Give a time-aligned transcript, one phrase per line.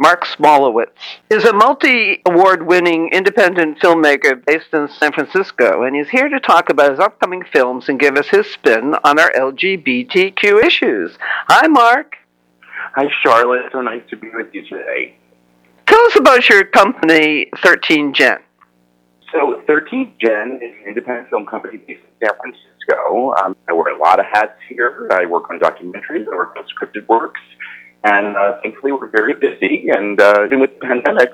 [0.00, 6.08] Mark Smolowitz, is a multi award winning independent filmmaker based in San Francisco, and he's
[6.08, 10.62] here to talk about his upcoming films and give us his spin on our LGBTQ
[10.64, 11.18] issues.
[11.20, 12.16] Hi, Mark.
[12.94, 13.72] Hi, Charlotte.
[13.72, 15.16] So nice to be with you today.
[15.86, 18.38] Tell us about your company, 13 Gen.
[19.32, 23.34] So, 13 Gen is an independent film company based in San Francisco.
[23.34, 25.08] Um, I wear a lot of hats here.
[25.10, 27.40] I work on documentaries, I work on scripted works,
[28.04, 29.88] and uh, thankfully we're very busy.
[29.90, 31.30] And uh, even with the pandemic,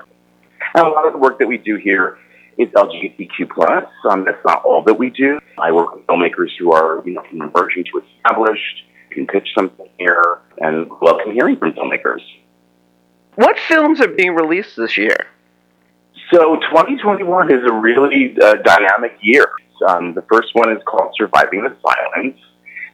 [0.73, 2.17] and a lot of the work that we do here
[2.57, 3.85] is LGBTQ plus.
[4.09, 5.39] Um, that's not all that we do.
[5.57, 8.83] I work with filmmakers who are, you know, from emerging to established.
[9.09, 12.21] You can pitch something here, and welcome hearing from filmmakers.
[13.35, 15.17] What films are being released this year?
[16.33, 19.47] So 2021 is a really uh, dynamic year.
[19.87, 22.39] Um, the first one is called Surviving the Silence.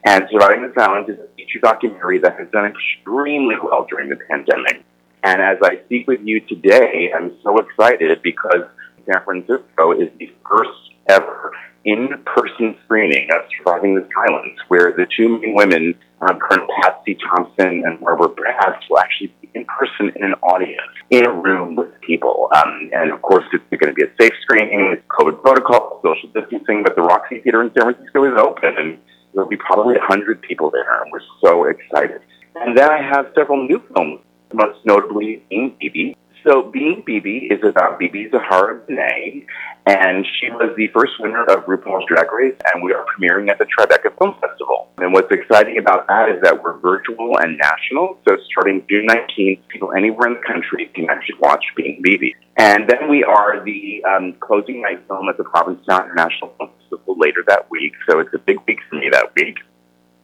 [0.03, 4.17] And Surviving the Silence is a feature documentary that has done extremely well during the
[4.29, 4.83] pandemic.
[5.23, 8.63] And as I speak with you today, I'm so excited because
[9.05, 10.71] San Francisco is the first
[11.07, 11.51] ever
[11.85, 17.83] in-person screening of Surviving the Silence, where the two main women, uh, Colonel Patsy Thompson
[17.85, 21.89] and Barbara Brass, will actually be in person in an audience, in a room with
[22.01, 22.49] people.
[22.55, 26.29] Um, and of course, it's going to be a safe screening, it's COVID protocol, social
[26.29, 28.97] distancing, but the Roxie Theater in San Francisco is open, and
[29.33, 32.21] there'll be probably a 100 people there, and we're so excited.
[32.55, 34.21] And then I have several new films,
[34.53, 39.45] most notably Being BeBe, so Being BeBe is about BeBe Zahara Benet,
[39.85, 43.57] and she was the first winner of RuPaul's Drag Race, and we are premiering at
[43.57, 44.89] the Tribeca Film Festival.
[44.97, 49.67] And what's exciting about that is that we're virtual and national, so starting June 19th,
[49.67, 52.33] people anywhere in the country can actually watch Being BeBe.
[52.57, 57.15] And then we are the um, closing night film at the Provincetown International Film Festival
[57.17, 59.57] later that week, so it's a big week for me that week.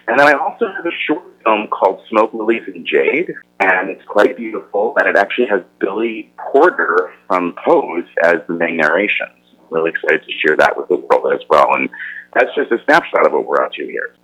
[0.08, 4.04] And then I also have a short film called Smoke Lilies and Jade, and it's
[4.06, 9.32] quite beautiful, and it actually has Billy Porter from Pose as the main narrations.
[9.60, 11.90] I'm really excited to share that with the world as well, and
[12.34, 14.16] that's just a snapshot of what we're up to here.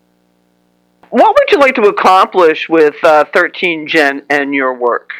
[1.09, 5.11] What would you like to accomplish with uh, 13 Gen and your work?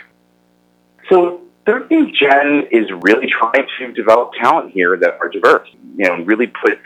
[1.10, 6.24] So 13 Gen is really trying to develop talent here that are diverse, you know,
[6.24, 6.80] really put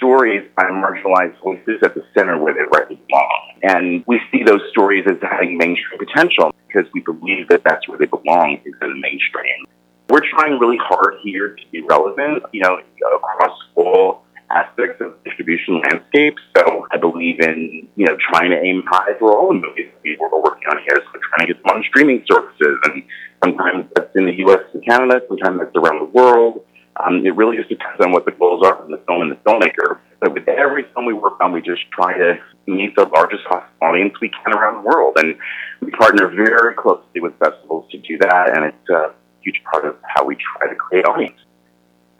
[0.00, 3.60] stories by marginalized voices at the center where they rightly belong.
[3.62, 7.98] And we see those stories as having mainstream potential because we believe that that's where
[7.98, 9.66] they belong, is in the mainstream.
[10.08, 12.80] We're trying really hard here to be relevant, you know,
[13.14, 16.36] across all aspects of distribution landscape.
[16.56, 20.42] So I believe in, you know, trying to aim high for all the movies we're
[20.42, 20.96] working on here.
[20.96, 22.78] So we're trying to get them on streaming services.
[22.84, 23.04] And
[23.44, 24.64] sometimes that's in the U.S.
[24.72, 26.64] and Canada, sometimes that's around the world.
[27.04, 29.36] Um, it really just depends on what the goals are from the film and the
[29.36, 29.98] filmmaker.
[30.20, 33.44] But with every film we work on, we just try to meet the largest
[33.80, 35.16] audience we can around the world.
[35.16, 35.36] And
[35.80, 39.96] we partner very closely with festivals to do that, and it's a huge part of
[40.02, 41.38] how we try to create audience.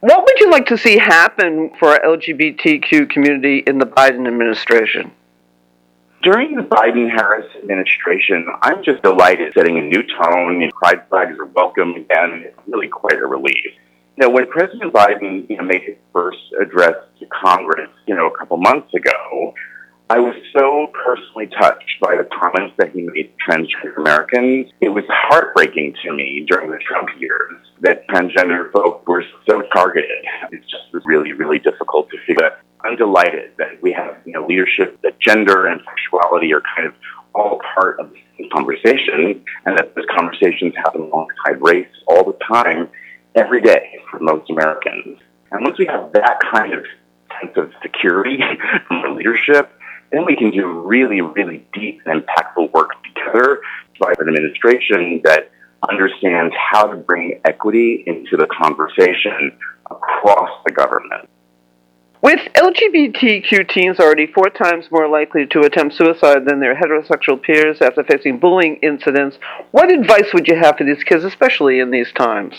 [0.00, 5.12] What would you like to see happen for our LGBTQ community in the Biden administration?
[6.22, 10.62] During the Biden Harris administration, I'm just delighted setting a new tone.
[10.62, 12.30] And pride flags are welcome again.
[12.32, 13.74] And it's really quite a relief.
[14.16, 18.26] You know, when President Biden you know, made his first address to Congress, you know,
[18.26, 19.54] a couple months ago,
[20.10, 24.72] I was so personally touched by the comments that he made to transgender Americans.
[24.80, 30.24] It was heartbreaking to me during the Trump years that transgender folk were so targeted.
[30.50, 32.50] It's just really, really difficult to figure.
[32.80, 36.94] I'm delighted that we have you know leadership that gender and sexuality are kind of
[37.32, 42.88] all part of the conversation, and that those conversations happen alongside race all the time
[43.36, 45.18] every day for most Americans.
[45.50, 46.84] And once we have that kind of
[47.40, 48.38] sense of security
[48.88, 49.72] from the leadership,
[50.12, 53.60] then we can do really, really deep and impactful work together
[54.00, 55.50] by an administration that
[55.88, 59.56] understands how to bring equity into the conversation
[59.90, 61.28] across the government.
[62.22, 67.80] With LGBTQ teens already four times more likely to attempt suicide than their heterosexual peers
[67.80, 69.38] after facing bullying incidents,
[69.70, 72.56] what advice would you have for these kids, especially in these times?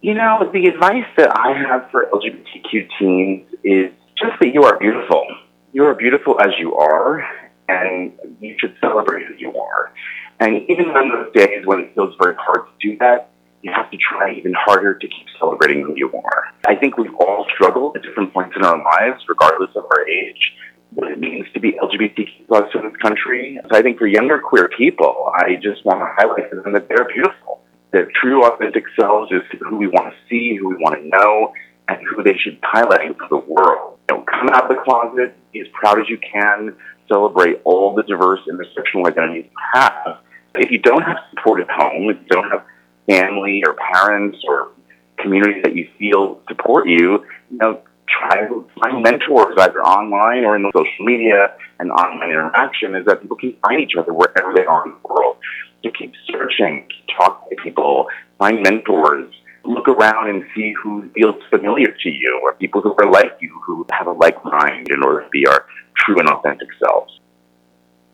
[0.00, 4.78] You know, the advice that I have for LGBTQ teens is just that you are
[4.78, 5.26] beautiful.
[5.72, 7.26] You are beautiful as you are,
[7.68, 9.92] and you should celebrate who you are.
[10.38, 13.30] And even on those days when it feels very hard to do that,
[13.62, 16.44] you have to try even harder to keep celebrating who you are.
[16.68, 20.52] I think we've all struggled at different points in our lives, regardless of our age,
[20.94, 23.58] what it means to be LGBTQ plus in this country.
[23.68, 26.88] So I think for younger queer people, I just want to highlight to them that
[26.88, 27.57] they're beautiful
[27.92, 31.52] their true authentic selves is who we want to see, who we want to know,
[31.88, 33.98] and who they should be highlighting the world.
[34.10, 36.76] You know, come out of the closet, be as proud as you can,
[37.08, 40.18] celebrate all the diverse intersectional identities you have,
[40.54, 42.64] If you don't have support at home, if you don't have
[43.08, 44.70] family or parents or
[45.18, 50.56] community that you feel support you, you know, try to find mentors either online or
[50.56, 54.52] in the social media and online interaction is that people can find each other wherever
[54.54, 55.36] they are in the world.
[55.84, 58.08] So keep searching, keep talking to people,
[58.38, 59.32] find mentors,
[59.64, 63.60] look around and see who feels familiar to you or people who are like you,
[63.64, 65.66] who have a like mind in order to be our
[65.96, 67.20] true and authentic selves.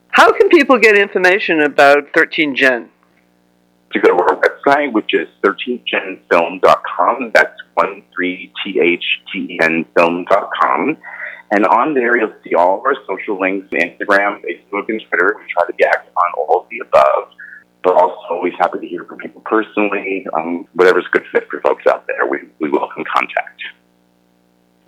[0.08, 2.88] How can people get information about 13 Gen?
[3.92, 7.30] To go to our website, which is 13genfilm.com.
[7.32, 10.96] That's 13THGN film.com.
[11.52, 15.36] And on there, you'll see all of our social links Instagram, Facebook, and Twitter.
[15.38, 17.28] We try to be active on all of the above
[17.84, 20.26] but also always happy to hear from people personally.
[20.32, 23.62] Um, whatever's good fit for folks out there, we, we welcome contact.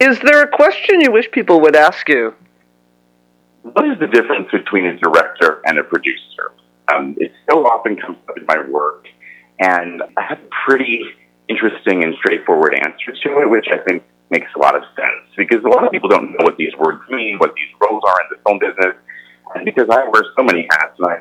[0.00, 2.34] Is there a question you wish people would ask you?
[3.62, 6.52] What is the difference between a director and a producer?
[6.92, 9.06] Um, it so often comes up in my work,
[9.58, 11.02] and I have a pretty
[11.48, 15.62] interesting and straightforward answer to it, which I think makes a lot of sense because
[15.64, 18.26] a lot of people don't know what these words mean, what these roles are in
[18.30, 18.96] the film business.
[19.54, 21.20] And because I wear so many hats and I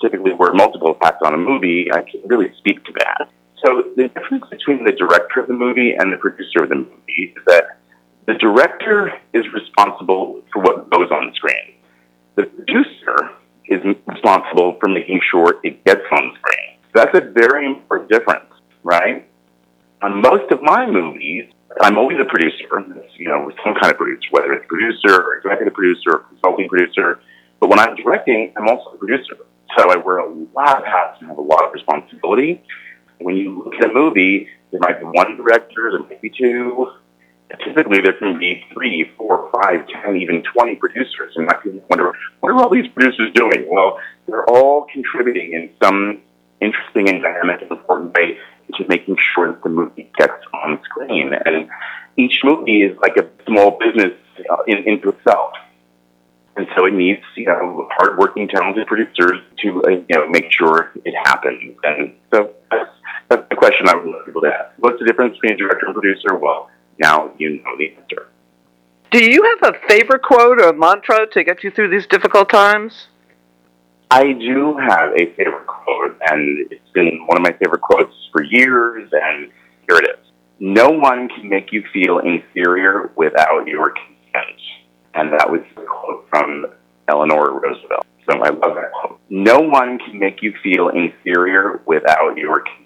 [0.00, 3.30] typically where multiple hats on a movie, I can really speak to that.
[3.64, 7.34] So the difference between the director of the movie and the producer of the movie
[7.36, 7.78] is that
[8.26, 11.74] the director is responsible for what goes on screen.
[12.34, 13.30] The producer
[13.66, 16.78] is responsible for making sure it gets on screen.
[16.94, 18.50] That's a very important difference,
[18.82, 19.28] right?
[20.02, 21.44] On most of my movies,
[21.80, 22.66] I'm always a producer,
[23.16, 27.20] you know, some kind of producer, whether it's producer or executive producer or consulting producer.
[27.60, 29.36] But when I'm directing, I'm also a producer.
[29.76, 32.62] So I wear a lot of hats and have a lot of responsibility.
[33.18, 36.92] When you look at a movie, there might be one director, there might be two.
[37.64, 41.32] Typically, there can be three, four, five, ten, even 20 producers.
[41.36, 43.66] And I can wonder, what are all these producers doing?
[43.68, 46.22] Well, they're all contributing in some
[46.60, 48.38] interesting and dynamic and important way
[48.74, 51.32] to making sure that the movie gets on screen.
[51.44, 51.68] And
[52.16, 54.12] each movie is like a small business
[54.50, 55.52] uh, in, itself.
[56.56, 60.90] And so it needs, you know, hardworking, talented producers to, uh, you know, make sure
[61.04, 61.76] it happens.
[61.84, 62.90] And so that's,
[63.28, 64.70] that's the question I would love people to ask.
[64.78, 66.34] What's the difference between a director and producer?
[66.34, 68.28] Well, now you know the answer.
[69.10, 73.08] Do you have a favorite quote or mantra to get you through these difficult times?
[74.10, 78.42] I do have a favorite quote, and it's been one of my favorite quotes for
[78.42, 79.50] years, and
[79.88, 80.26] here it is.
[80.58, 84.60] No one can make you feel inferior without your consent.
[85.16, 86.66] And that was a quote from
[87.08, 88.06] Eleanor Roosevelt.
[88.28, 89.18] So I love that quote.
[89.30, 92.85] No one can make you feel inferior without your consent